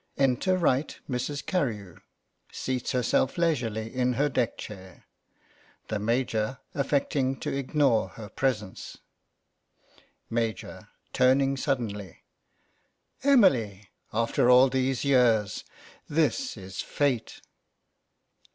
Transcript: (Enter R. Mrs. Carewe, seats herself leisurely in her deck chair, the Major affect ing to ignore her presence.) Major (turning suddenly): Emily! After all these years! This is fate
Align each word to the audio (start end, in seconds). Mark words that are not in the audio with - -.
(Enter 0.17 0.53
R. 0.67 0.77
Mrs. 1.07 1.45
Carewe, 1.45 1.99
seats 2.51 2.91
herself 2.91 3.37
leisurely 3.37 3.93
in 3.93 4.13
her 4.13 4.29
deck 4.29 4.57
chair, 4.57 5.05
the 5.89 5.99
Major 5.99 6.57
affect 6.73 7.15
ing 7.15 7.35
to 7.41 7.55
ignore 7.55 8.07
her 8.17 8.27
presence.) 8.27 8.97
Major 10.27 10.89
(turning 11.13 11.55
suddenly): 11.55 12.23
Emily! 13.23 13.91
After 14.11 14.49
all 14.49 14.69
these 14.69 15.05
years! 15.05 15.63
This 16.09 16.57
is 16.57 16.81
fate 16.81 17.39